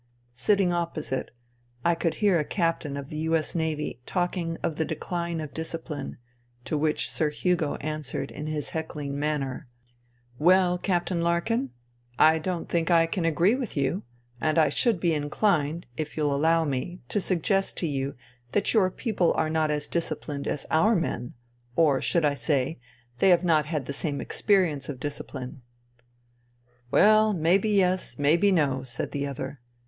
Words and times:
Sitting 0.33 0.73
opposite, 0.73 1.29
I 1.85 1.93
could 1.93 2.15
hear 2.15 2.39
a 2.39 2.43
Captain 2.43 2.97
of 2.97 3.09
the 3.09 3.17
U.S. 3.29 3.53
Navy 3.53 3.99
talking 4.07 4.57
of 4.63 4.77
the 4.77 4.83
decline 4.83 5.39
of 5.39 5.53
discipline; 5.53 6.17
to 6.65 6.75
which 6.75 7.07
Sir 7.07 7.29
Hugo 7.29 7.75
answered 7.75 8.31
in 8.31 8.47
his 8.47 8.69
heckling 8.69 9.19
manner," 9.19 9.67
Well, 10.39 10.79
Captain 10.79 11.21
Larkin, 11.21 11.69
I 12.17 12.39
don't 12.39 12.67
think 12.67 12.89
I 12.89 13.05
can 13.05 13.25
agree 13.25 13.53
with 13.53 13.77
you, 13.77 14.01
and 14.41 14.57
I 14.57 14.69
should 14.69 14.99
be 14.99 15.13
inclined, 15.13 15.85
if 15.97 16.17
you'll 16.17 16.35
allow 16.35 16.65
me, 16.65 17.01
to 17.09 17.19
suggest 17.19 17.77
to 17.77 17.87
you 17.87 18.15
that 18.53 18.73
your 18.73 18.89
people 18.89 19.33
are 19.33 19.51
not 19.51 19.69
as 19.69 19.85
disciplined 19.85 20.47
as 20.47 20.65
our 20.71 20.95
men, 20.95 21.35
or, 21.75 22.01
should 22.01 22.25
I 22.25 22.33
say, 22.33 22.79
they 23.19 23.29
have 23.29 23.43
not 23.43 23.67
had 23.67 23.85
the 23.85 23.93
same 23.93 24.19
experience 24.19 24.89
of 24.89 24.99
discipline."" 24.99 25.61
Well, 26.89 27.33
may 27.33 27.59
be 27.59 27.69
yes; 27.69 28.17
may 28.17 28.35
be 28.35 28.51
no," 28.51 28.81
said 28.81 29.11
the 29.11 29.27
other. 29.27 29.61